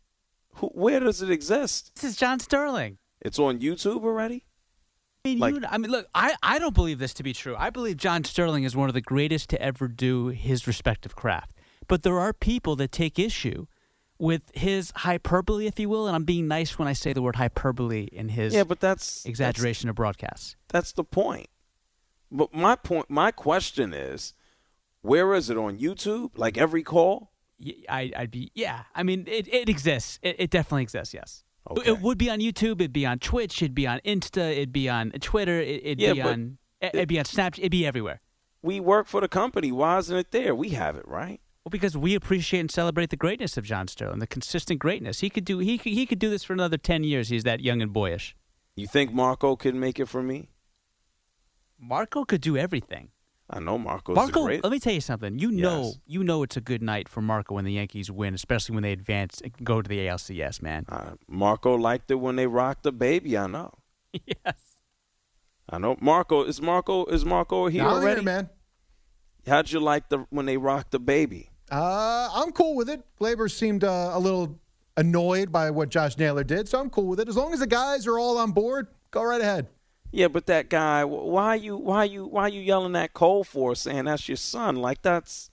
[0.61, 1.95] Where does it exist?
[1.95, 2.99] This is John Sterling.
[3.21, 4.45] It's on YouTube already?
[5.25, 7.57] I mean, like, you, I mean, look, I, I don't believe this to be true.
[7.59, 11.53] I believe John Sterling is one of the greatest to ever do his respective craft.
[11.89, 13.67] But there are people that take issue
[14.19, 17.37] with his hyperbole, if you will, and I'm being nice when I say the word
[17.37, 20.57] hyperbole in his yeah, but that's exaggeration that's, of broadcasts.
[20.69, 21.49] That's the point.
[22.31, 24.35] But my point, my question is,
[25.03, 26.31] where is it on YouTube?
[26.37, 27.33] Like every call?
[27.89, 28.83] I, would be yeah.
[28.95, 30.19] I mean, it, it exists.
[30.23, 31.15] It, it definitely exists.
[31.15, 31.45] Yes.
[31.71, 31.91] Okay.
[31.91, 32.81] It would be on YouTube.
[32.81, 33.63] It'd be on Twitch.
[33.63, 34.53] It'd be on Insta.
[34.53, 35.61] It'd be on Twitter.
[35.61, 36.59] It, would yeah, be on.
[36.81, 37.61] It'd be on Snapchat.
[37.61, 38.21] It'd be everywhere.
[38.63, 39.73] We work for the company.
[39.73, 40.55] Why isn't it there?
[40.55, 41.41] We have it, right?
[41.65, 45.21] Well, because we appreciate and celebrate the greatness of John Sterling, the consistent greatness.
[45.21, 45.59] He could do.
[45.59, 47.31] He could, he could do this for another ten years.
[47.31, 48.37] He's that young and boyish.
[48.77, 50.51] You think Marco could make it for me?
[51.81, 53.11] Marco could do everything.
[53.51, 54.65] I know Marco's Marco, great.
[54.65, 55.39] let me tell you something.
[55.39, 58.75] You know, you know it's a good night for Marco when the Yankees win, especially
[58.75, 60.87] when they advance and go to the ALCS, man.
[60.89, 63.37] Uh, Marco liked it when they rocked the baby.
[63.37, 63.73] I know.
[64.13, 64.77] yes.
[65.69, 65.97] I know.
[66.01, 68.51] Marco is Marco is Marco here no, already, here, man.
[69.47, 71.51] How'd you like the when they rocked the baby?
[71.71, 73.03] Uh, I'm cool with it.
[73.21, 74.59] Gleyber seemed uh, a little
[74.97, 77.29] annoyed by what Josh Naylor did, so I'm cool with it.
[77.29, 79.69] As long as the guys are all on board, go right ahead.
[80.15, 84.05] Yeah, but that guy, why you, why you, why you yelling at Cole for saying
[84.05, 84.77] that's your son?
[84.77, 85.51] Like that's,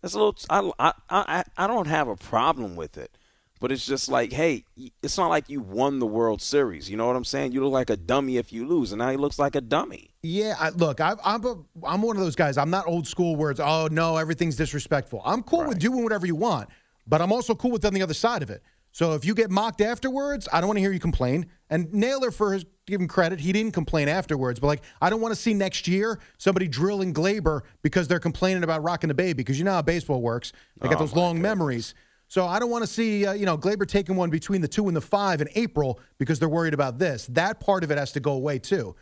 [0.00, 0.36] that's a little.
[0.50, 3.16] I, I, I, I don't have a problem with it,
[3.60, 4.64] but it's just like, hey,
[5.04, 6.90] it's not like you won the World Series.
[6.90, 7.52] You know what I'm saying?
[7.52, 10.10] You look like a dummy if you lose, and now he looks like a dummy.
[10.24, 12.58] Yeah, I, look, I, I'm a, I'm one of those guys.
[12.58, 13.60] I'm not old school words.
[13.60, 15.22] Oh no, everything's disrespectful.
[15.24, 15.68] I'm cool right.
[15.68, 16.70] with doing whatever you want,
[17.06, 18.64] but I'm also cool with on the other side of it.
[18.92, 21.46] So if you get mocked afterwards, I don't want to hear you complain.
[21.70, 24.60] And Naylor, for his give him credit, he didn't complain afterwards.
[24.60, 28.64] But like, I don't want to see next year somebody drilling Gleyber because they're complaining
[28.64, 29.34] about rocking the baby.
[29.34, 30.52] Because you know how baseball works.
[30.80, 31.50] They got oh those long goodness.
[31.50, 31.94] memories.
[32.28, 34.88] So I don't want to see uh, you know Gleyber taking one between the two
[34.88, 37.26] and the five in April because they're worried about this.
[37.26, 38.94] That part of it has to go away too.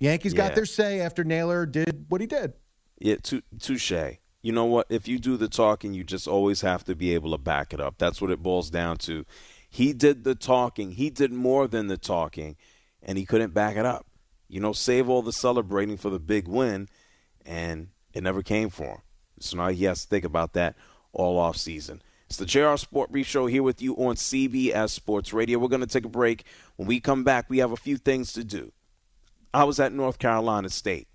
[0.00, 0.48] Yankees yeah.
[0.48, 2.54] got their say after Naylor did what he did.
[2.98, 3.16] Yeah,
[3.58, 3.92] touche
[4.42, 4.86] you know what?
[4.88, 7.80] If you do the talking, you just always have to be able to back it
[7.80, 7.96] up.
[7.98, 9.24] That's what it boils down to.
[9.68, 12.56] He did the talking, he did more than the talking,
[13.02, 14.06] and he couldn't back it up.
[14.48, 16.88] You know, save all the celebrating for the big win,
[17.46, 19.00] and it never came for him.
[19.38, 20.74] So now he has to think about that
[21.12, 22.02] all off season.
[22.26, 25.58] It's the JR Sport Brief Show here with you on CBS Sports Radio.
[25.58, 26.44] We're going to take a break.
[26.76, 28.72] When we come back, we have a few things to do.
[29.52, 31.08] I was at North Carolina State.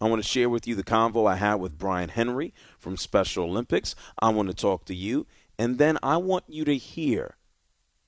[0.00, 3.44] I want to share with you the convo I had with Brian Henry from Special
[3.44, 3.94] Olympics.
[4.18, 5.26] I want to talk to you.
[5.58, 7.36] And then I want you to hear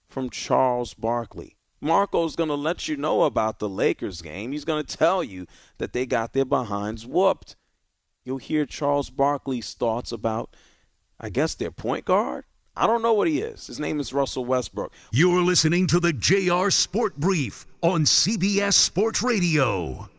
[0.09, 1.57] from Charles Barkley.
[1.81, 4.53] Marco's going to let you know about the Lakers game.
[4.53, 5.46] He's going to tell you
[5.79, 7.55] that they got their behinds whooped.
[8.25, 10.57] You'll hear Charles Barkley's thoughts about,
[11.20, 12.44] I guess, their point guard.
[12.77, 13.68] I don't know what he is.
[13.68, 14.92] His name is Russell Westbrook.
[15.12, 20.11] You're listening to the JR Sport Brief on CBS Sports Radio.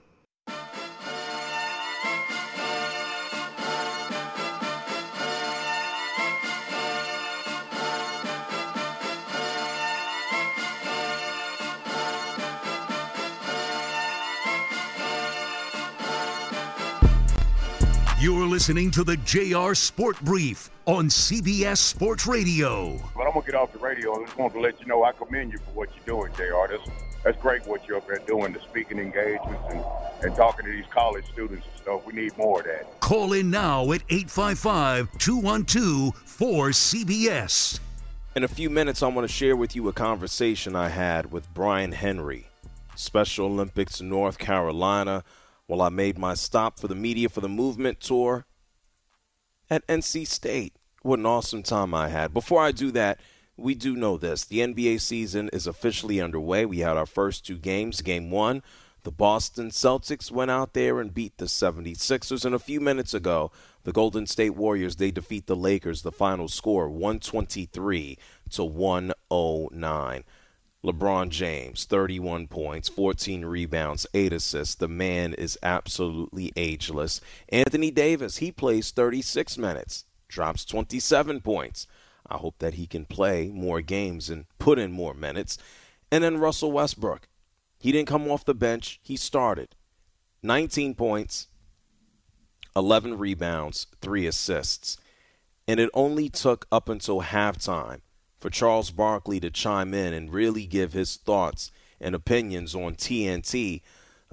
[18.67, 22.99] Listening to the JR Sport Brief on CBS Sports Radio.
[23.15, 24.13] But I'm going to get off the radio.
[24.13, 26.69] I just want to let you know I commend you for what you're doing, JR.
[26.69, 26.89] That's,
[27.23, 29.81] that's great what you're up there doing, the speaking engagements and,
[30.21, 32.05] and talking to these college students and stuff.
[32.05, 32.99] We need more of that.
[32.99, 37.79] Call in now at 855 212 4CBS.
[38.35, 41.53] In a few minutes, I want to share with you a conversation I had with
[41.53, 42.47] Brian Henry,
[42.97, 45.23] Special Olympics North Carolina,
[45.67, 48.45] while I made my stop for the Media for the Movement tour
[49.69, 50.73] at NC State.
[51.01, 52.33] What an awesome time I had.
[52.33, 53.19] Before I do that,
[53.55, 54.45] we do know this.
[54.45, 56.65] The NBA season is officially underway.
[56.65, 58.01] We had our first two games.
[58.01, 58.61] Game one,
[59.03, 62.45] the Boston Celtics went out there and beat the 76ers.
[62.45, 63.51] And a few minutes ago,
[63.83, 66.01] the Golden State Warriors, they defeat the Lakers.
[66.01, 68.17] The final score, 123
[68.51, 70.23] to 109.
[70.85, 74.75] LeBron James, 31 points, 14 rebounds, 8 assists.
[74.75, 77.19] The man is absolutely ageless.
[77.49, 81.87] Anthony Davis, he plays 36 minutes, drops 27 points.
[82.29, 85.57] I hope that he can play more games and put in more minutes.
[86.11, 87.27] And then Russell Westbrook.
[87.79, 89.75] He didn't come off the bench, he started.
[90.43, 91.47] 19 points,
[92.75, 94.97] 11 rebounds, 3 assists.
[95.67, 98.01] And it only took up until halftime
[98.39, 103.81] for Charles Barkley to chime in and really give his thoughts and opinions on TNT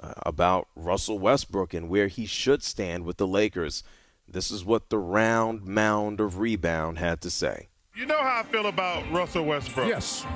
[0.02, 3.82] uh, about Russell Westbrook and where he should stand with the Lakers.
[4.28, 7.68] This is what the round mound of rebound had to say.
[7.94, 9.88] You know how I feel about Russell Westbrook.
[9.88, 10.26] Yes.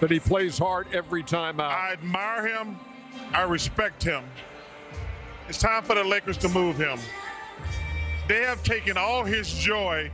[0.00, 1.70] That he plays hard every time out.
[1.70, 2.76] I admire him.
[3.32, 4.24] I respect him.
[5.48, 6.98] It's time for the Lakers to move him.
[8.26, 10.10] They have taken all his joy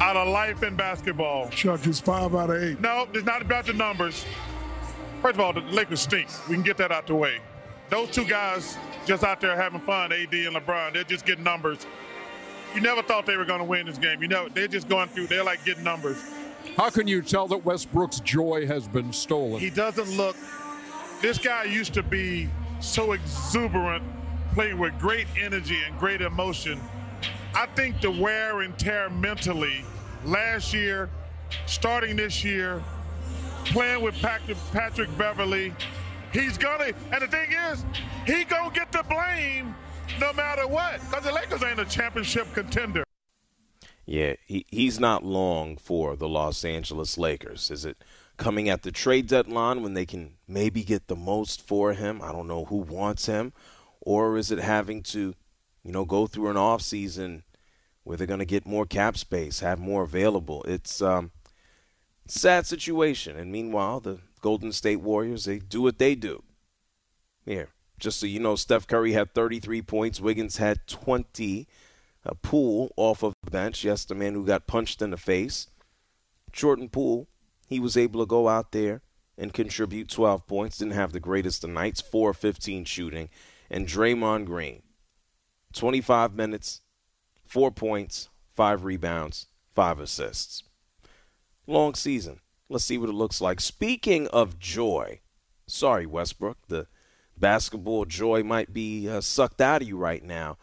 [0.00, 1.48] out of life in basketball.
[1.50, 2.80] Chuck is five out of eight.
[2.80, 4.24] No, it's not about the numbers.
[5.22, 6.28] First of all, the Lakers stink.
[6.48, 7.38] We can get that out the way.
[7.90, 10.94] Those two guys just out there having fun, AD and LeBron.
[10.94, 11.86] They're just getting numbers
[12.74, 14.22] you never thought they were going to win this game.
[14.22, 15.26] You know, they're just going through.
[15.26, 16.22] They're like getting numbers.
[16.76, 19.60] How can you tell that Westbrook's joy has been stolen?
[19.60, 20.36] He doesn't look.
[21.20, 22.48] This guy used to be
[22.80, 24.04] so exuberant,
[24.54, 26.80] playing with great energy and great emotion.
[27.54, 29.84] I think the wear and tear mentally
[30.24, 31.10] last year,
[31.66, 32.82] starting this year,
[33.66, 35.74] playing with Patrick Beverley,
[36.32, 36.92] he's gonna.
[37.12, 37.84] And the thing is,
[38.26, 39.74] he gonna get the blame
[40.20, 43.04] no matter what, because the Lakers ain't a championship contender.
[44.06, 47.70] Yeah, he, he's not long for the Los Angeles Lakers.
[47.70, 47.96] Is it
[48.36, 52.20] coming at the trade deadline when they can maybe get the most for him?
[52.20, 53.52] I don't know who wants him.
[54.00, 55.34] Or is it having to,
[55.84, 57.42] you know, go through an off season
[58.04, 60.62] where they're going to get more cap space, have more available?
[60.64, 61.30] It's um,
[62.26, 63.36] sad situation.
[63.36, 66.42] And meanwhile, the Golden State Warriors, they do what they do.
[67.44, 70.20] Here, just so you know, Steph Curry had 33 points.
[70.20, 71.66] Wiggins had 20.
[72.24, 73.82] A Poole off of the bench.
[73.82, 75.68] Yes, the man who got punched in the face.
[76.52, 77.28] Jordan Poole,
[77.66, 79.00] he was able to go out there
[79.38, 80.78] and contribute 12 points.
[80.78, 82.00] Didn't have the greatest of nights.
[82.00, 83.30] 4 15 shooting.
[83.70, 84.82] And Draymond Green,
[85.72, 86.80] 25 minutes,
[87.46, 90.64] 4 points, 5 rebounds, 5 assists.
[91.66, 92.40] Long season.
[92.68, 93.60] Let's see what it looks like.
[93.60, 95.20] Speaking of joy,
[95.66, 96.86] sorry, Westbrook, the
[97.36, 100.56] basketball joy might be uh, sucked out of you right now.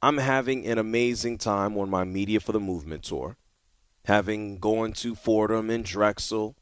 [0.00, 3.36] I'm having an amazing time on my Media for the Movement tour,
[4.04, 6.56] having gone to Fordham and Drexel,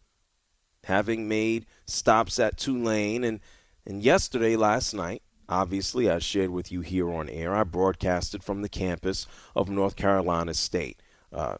[0.84, 3.40] having made stops at Tulane, and,
[3.86, 8.62] and yesterday, last night, obviously, I shared with you here on air, I broadcasted from
[8.62, 11.00] the campus of North Carolina State.
[11.32, 11.56] Uh,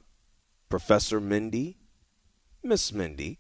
[0.68, 1.76] Professor Mindy,
[2.62, 3.38] Miss Mindy,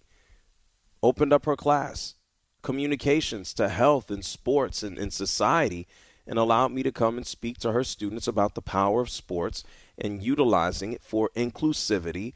[1.02, 2.14] opened up her class
[2.62, 5.86] communications to health and sports and, and society
[6.26, 9.64] and allowed me to come and speak to her students about the power of sports
[9.98, 12.34] and utilizing it for inclusivity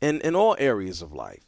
[0.00, 1.44] in, in all areas of life.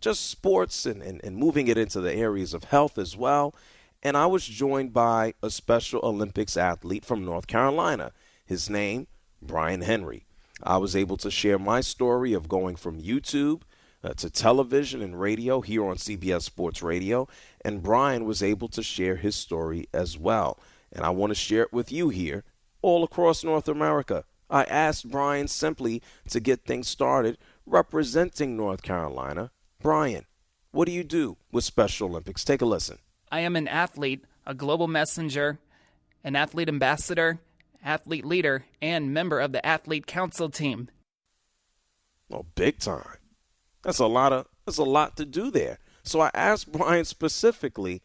[0.00, 3.54] Just sports and, and, and moving it into the areas of health as well.
[4.02, 8.12] And I was joined by a Special Olympics athlete from North Carolina.
[8.46, 9.08] His name,
[9.42, 10.24] Brian Henry.
[10.62, 13.62] I was able to share my story of going from YouTube
[14.02, 17.28] uh, to television and radio here on CBS Sports Radio.
[17.62, 20.58] And Brian was able to share his story as well.
[20.90, 22.44] And I want to share it with you here
[22.80, 24.24] all across North America.
[24.48, 27.36] I asked Brian simply to get things started
[27.66, 29.50] representing North Carolina.
[29.80, 30.24] Brian,
[30.72, 32.44] what do you do with Special Olympics?
[32.44, 32.98] Take a listen.
[33.30, 35.58] I am an athlete, a global messenger,
[36.24, 37.40] an athlete ambassador,
[37.84, 40.88] athlete leader, and member of the athlete council team.
[42.32, 43.18] Oh, big time.
[43.82, 45.78] That's a lot of that's a lot to do there.
[46.02, 48.02] So I asked Brian specifically,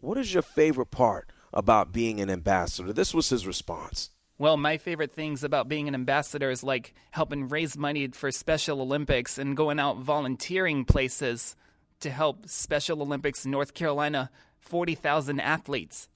[0.00, 2.92] what is your favorite part about being an ambassador?
[2.92, 4.10] This was his response.
[4.38, 8.80] Well, my favorite things about being an ambassador is like helping raise money for Special
[8.80, 11.56] Olympics and going out volunteering places
[12.00, 16.08] to help Special Olympics North Carolina 40,000 athletes.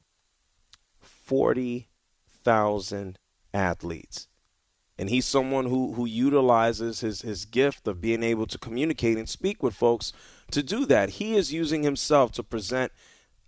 [1.01, 3.19] 40,000
[3.53, 4.29] athletes.
[4.97, 9.29] And he's someone who, who utilizes his, his gift of being able to communicate and
[9.29, 10.13] speak with folks
[10.53, 11.11] to do that.
[11.11, 12.93] He is using himself to present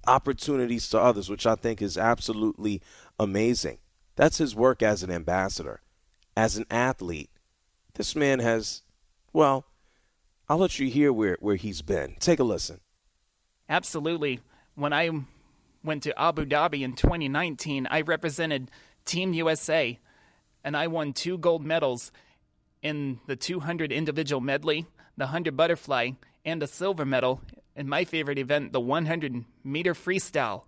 [0.07, 2.83] opportunities to others, which I think is absolutely
[3.19, 3.79] amazing.
[4.17, 5.81] That's his work as an ambassador.
[6.37, 7.31] As an athlete,
[7.95, 8.83] this man has,
[9.33, 9.67] well,
[10.49, 12.17] I'll let you hear where, where he's been.
[12.19, 12.81] Take a listen.
[13.69, 14.41] Absolutely.
[14.77, 15.11] When I
[15.83, 18.71] went to Abu Dhabi in 2019, I represented
[19.07, 19.99] Team USA
[20.63, 22.13] and I won two gold medals
[22.83, 24.85] in the 200 individual medley,
[25.17, 26.11] the 100 butterfly,
[26.45, 27.41] and a silver medal
[27.75, 30.65] in my favorite event, the 100 meter freestyle.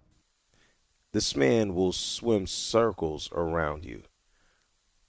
[1.12, 4.04] This man will swim circles around you.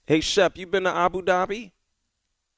[0.04, 1.72] Hey, Shep, you been to Abu Dhabi?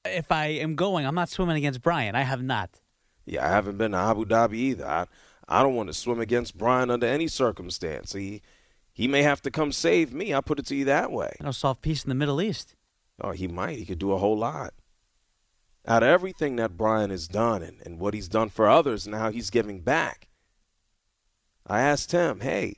[0.04, 2.16] If I am going, I'm not swimming against Brian.
[2.16, 2.80] I have not.
[3.26, 4.86] Yeah, I haven't been to Abu Dhabi either.
[4.86, 5.06] I,
[5.52, 8.12] I don't want to swim against Brian under any circumstance.
[8.12, 8.42] He
[8.92, 10.34] he may have to come save me.
[10.34, 11.34] I put it to you that way.
[11.42, 12.74] I'll solve peace in the Middle East.
[13.20, 13.78] Oh, he might.
[13.78, 14.74] He could do a whole lot.
[15.86, 19.14] Out of everything that Brian has done and, and what he's done for others and
[19.14, 20.28] how he's giving back,
[21.66, 22.76] I asked him, hey,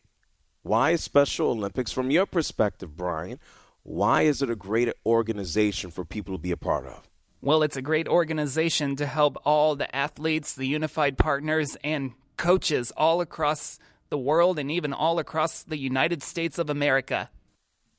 [0.62, 3.38] why is Special Olympics, from your perspective, Brian,
[3.82, 7.08] why is it a great organization for people to be a part of?
[7.42, 12.92] Well, it's a great organization to help all the athletes, the unified partners, and coaches
[12.96, 13.78] all across
[14.10, 17.30] the world and even all across the United States of America.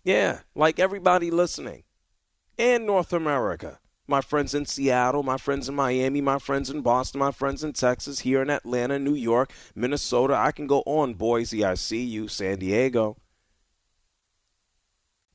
[0.04, 1.84] Yeah, like everybody listening.
[2.58, 3.80] And North America.
[4.08, 7.74] My friends in Seattle, my friends in Miami, my friends in Boston, my friends in
[7.74, 10.36] Texas, here in Atlanta, New York, Minnesota.
[10.36, 13.18] I can go on, Boise, I see you, San Diego.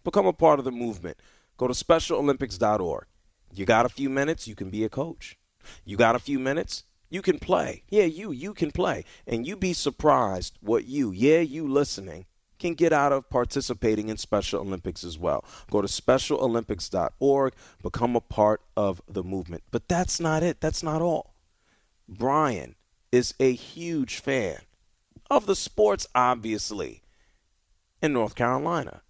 [0.04, 1.18] Become a part of the movement.
[1.56, 3.06] Go to SpecialOlympics.org.
[3.52, 5.36] You got a few minutes, you can be a coach.
[5.84, 7.82] You got a few minutes, you can play.
[7.90, 9.04] Yeah, you, you can play.
[9.26, 12.26] And you be surprised what you, yeah, you listening,
[12.58, 15.44] can get out of participating in Special Olympics as well.
[15.70, 19.64] Go to specialolympics.org, become a part of the movement.
[19.70, 20.60] But that's not it.
[20.60, 21.34] That's not all.
[22.08, 22.76] Brian
[23.10, 24.58] is a huge fan
[25.30, 27.02] of the sports, obviously,
[28.02, 29.02] in North Carolina.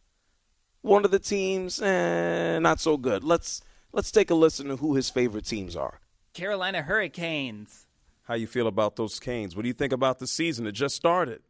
[0.82, 3.22] One of the teams, eh, not so good.
[3.24, 6.00] Let's let's take a listen to who his favorite teams are.
[6.32, 7.86] Carolina Hurricanes.
[8.30, 9.56] How you feel about those Canes?
[9.56, 10.64] What do you think about the season?
[10.64, 11.42] It just started.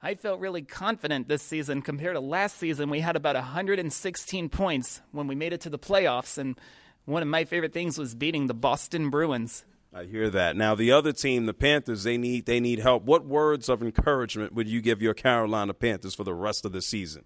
[0.00, 2.88] I felt really confident this season compared to last season.
[2.88, 6.56] We had about 116 points when we made it to the playoffs, and
[7.04, 9.64] one of my favorite things was beating the Boston Bruins.
[9.92, 10.54] I hear that.
[10.54, 13.02] Now the other team, the Panthers, they need they need help.
[13.02, 16.80] What words of encouragement would you give your Carolina Panthers for the rest of the
[16.80, 17.24] season?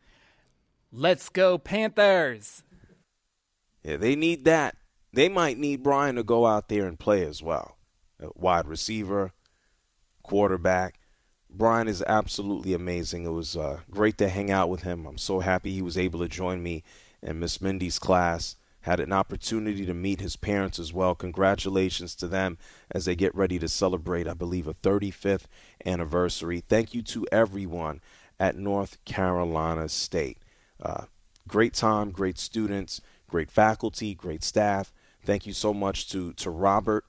[0.90, 2.62] Let's go Panthers.
[3.82, 4.76] Yeah, they need that.
[5.12, 7.76] They might need Brian to go out there and play as well
[8.34, 9.32] wide receiver,
[10.22, 10.98] quarterback.
[11.50, 13.24] Brian is absolutely amazing.
[13.24, 15.06] It was uh, great to hang out with him.
[15.06, 16.82] I'm so happy he was able to join me
[17.22, 18.56] in Miss Mindy's class.
[18.80, 21.14] Had an opportunity to meet his parents as well.
[21.14, 22.58] Congratulations to them
[22.90, 25.44] as they get ready to celebrate, I believe, a 35th
[25.86, 26.60] anniversary.
[26.66, 28.00] Thank you to everyone
[28.40, 30.38] at North Carolina State.
[30.82, 31.04] Uh,
[31.46, 34.92] great time, great students, great faculty, great staff.
[35.24, 37.04] Thank you so much to, to Robert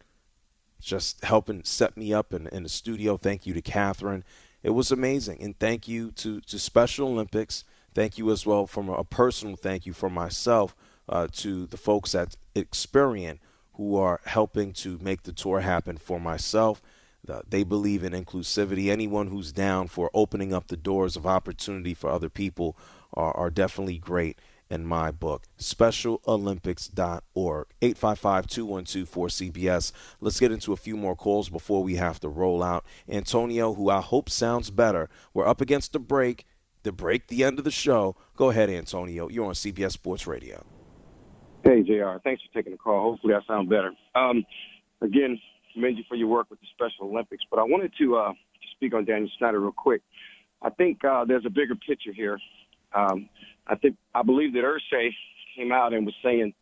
[0.84, 3.18] just helping set me up in, in the studio.
[3.18, 4.24] Thank you to Catherine.
[4.62, 5.42] It was amazing.
[5.42, 7.64] And thank you to, to Special Olympics.
[7.94, 10.76] Thank you as well from a personal thank you for myself
[11.08, 13.40] uh, to the folks at Experian
[13.74, 16.82] who are helping to make the tour happen for myself.
[17.28, 18.90] Uh, they believe in inclusivity.
[18.90, 22.76] Anyone who's down for opening up the doors of opportunity for other people
[23.14, 24.38] are, are definitely great
[24.74, 25.43] in my book.
[25.59, 27.67] SpecialOlympics.org.
[27.82, 29.91] 855-212-4CBS.
[30.19, 32.84] Let's get into a few more calls before we have to roll out.
[33.07, 35.09] Antonio, who I hope sounds better.
[35.34, 36.45] We're up against the break.
[36.82, 38.17] The break, the end of the show.
[38.36, 39.30] Go ahead, Antonio.
[39.30, 40.65] You're on CBS Sports Radio.
[41.63, 42.17] Hey, JR.
[42.26, 43.11] Thanks for taking the call.
[43.11, 43.93] Hopefully I sound better.
[44.15, 44.43] Um,
[45.01, 45.39] again,
[45.74, 48.34] commend you for your work with the Special Olympics, but I wanted to uh,
[48.76, 50.01] speak on Daniel Snyder real quick.
[50.61, 52.38] I think uh, there's a bigger picture here.
[52.93, 53.30] Um,
[53.68, 55.09] I think I believe that Irsay
[55.55, 56.53] came out and was saying,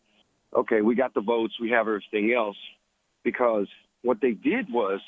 [0.56, 2.58] "Okay, we got the votes, we have everything else,"
[3.24, 3.68] because
[4.04, 5.00] what they did was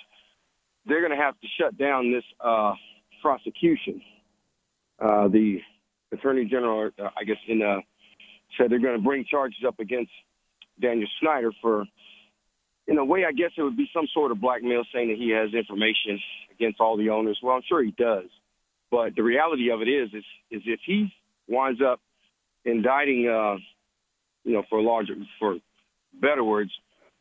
[0.86, 2.74] they're going to have to shut down this uh,
[3.22, 4.02] prosecution.
[5.00, 5.60] Uh, the
[6.12, 7.80] attorney general, uh, I guess, in uh,
[8.58, 10.12] said they're going to bring charges up against
[10.82, 11.86] Daniel Snyder for,
[12.88, 15.32] in a way, I guess it would be some sort of blackmail, saying that he
[15.32, 16.20] has information
[16.52, 17.40] against all the owners.
[17.42, 18.30] Well, I'm sure he does,
[18.92, 21.12] but the reality of it is, is, is if he
[21.48, 22.00] winds up
[22.66, 23.58] indicting, uh,
[24.44, 25.58] you know, for larger, for
[26.22, 26.72] better words,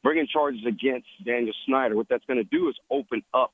[0.03, 3.53] bringing charges against Daniel Snyder, what that's going to do is open up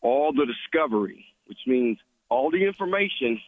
[0.00, 1.98] all the discovery, which means
[2.28, 3.40] all the information,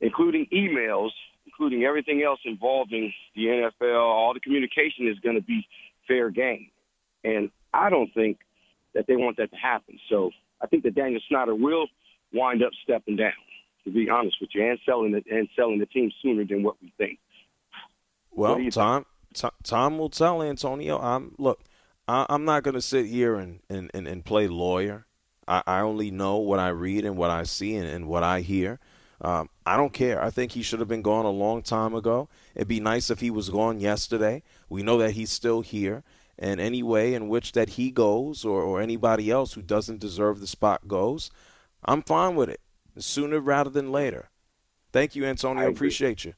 [0.00, 1.10] including emails,
[1.46, 5.66] including everything else involving the NFL, all the communication is going to be
[6.08, 6.68] fair game.
[7.24, 8.38] And I don't think
[8.94, 9.98] that they want that to happen.
[10.10, 10.30] So
[10.60, 11.86] I think that Daniel Snyder will
[12.32, 13.32] wind up stepping down,
[13.84, 16.76] to be honest with you, and selling it and selling the team sooner than what
[16.80, 17.18] we think.
[18.30, 19.04] Well, Tom,
[19.62, 20.98] Tom will tell Antonio.
[20.98, 21.60] I'm look.
[22.08, 25.06] I, am not going to sit here and, and, and, and play lawyer.
[25.46, 28.40] I, I, only know what I read and what I see and, and what I
[28.40, 28.80] hear.
[29.20, 30.20] Um, I don't care.
[30.20, 32.28] I think he should have been gone a long time ago.
[32.56, 34.42] It'd be nice if he was gone yesterday.
[34.68, 36.02] We know that he's still here.
[36.38, 40.40] And any way in which that he goes or, or anybody else who doesn't deserve
[40.40, 41.30] the spot goes,
[41.84, 42.60] I'm fine with it.
[42.98, 44.28] Sooner rather than later.
[44.92, 45.64] Thank you, Antonio.
[45.64, 46.34] I appreciate you.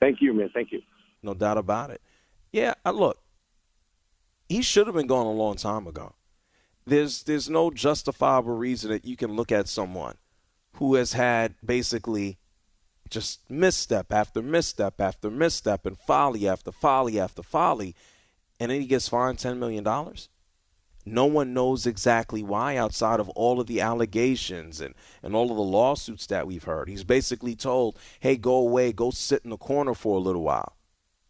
[0.00, 0.50] Thank you, man.
[0.54, 0.80] Thank you.
[1.22, 2.00] No doubt about it.
[2.52, 3.18] Yeah, I, look,
[4.48, 6.14] he should have been gone a long time ago.
[6.86, 10.16] There's there's no justifiable reason that you can look at someone
[10.74, 12.38] who has had basically
[13.10, 17.94] just misstep after misstep after misstep and folly after folly after folly,
[18.60, 19.84] and then he gets fined $10 million.
[21.06, 25.56] No one knows exactly why outside of all of the allegations and, and all of
[25.56, 26.88] the lawsuits that we've heard.
[26.88, 30.76] He's basically told, hey, go away, go sit in the corner for a little while.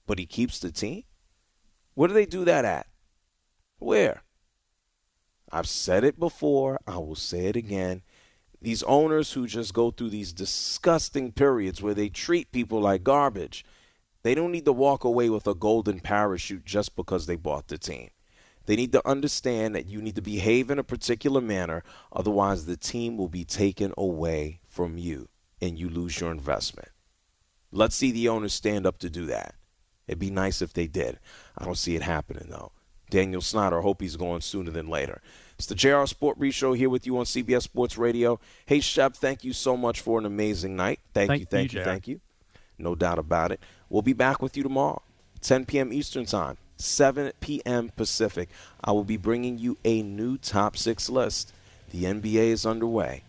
[0.07, 1.03] But he keeps the team?
[1.95, 2.87] Where do they do that at?
[3.79, 4.23] Where?
[5.53, 8.03] I've said it before, I will say it again
[8.61, 13.65] these owners who just go through these disgusting periods where they treat people like garbage,
[14.23, 17.79] they don't need to walk away with a golden parachute just because they bought the
[17.79, 18.11] team.
[18.67, 22.77] They need to understand that you need to behave in a particular manner, otherwise, the
[22.77, 25.29] team will be taken away from you
[25.63, 26.89] and you lose your investment.
[27.73, 29.55] Let's see the owners stand up to do that.
[30.07, 31.19] It'd be nice if they did.
[31.57, 32.73] I don't see it happening, though.
[33.11, 35.21] Daniel Snyder, I hope he's going sooner than later.
[35.55, 38.41] It's the JR Sport Brief Show here with you on CBS Sports Radio.
[38.67, 41.01] Hey, Shep, thank you so much for an amazing night.
[41.15, 42.21] Thank, thank you, thank you, you thank you.
[42.79, 43.61] No doubt about it.
[43.89, 45.03] We'll be back with you tomorrow,
[45.41, 45.93] 10 p.m.
[45.93, 47.91] Eastern Time, 7 p.m.
[47.97, 48.49] Pacific.
[48.83, 51.53] I will be bringing you a new top six list.
[51.91, 53.23] The NBA is underway.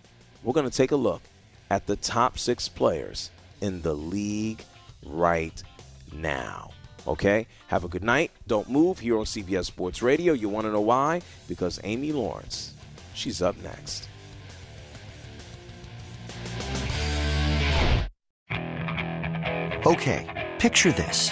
[0.44, 1.22] We're going to take a look
[1.70, 3.32] at the top six players
[3.62, 4.64] in the league
[5.06, 5.62] right
[6.14, 6.72] now.
[7.08, 7.48] Okay?
[7.68, 8.32] Have a good night.
[8.48, 10.34] Don't move here on CBS Sports Radio.
[10.34, 11.22] You want to know why?
[11.48, 12.74] Because Amy Lawrence,
[13.14, 14.08] she's up next.
[19.86, 21.32] Okay, picture this.